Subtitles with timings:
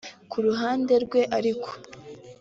[0.31, 1.69] Ku ruhande rwe ariko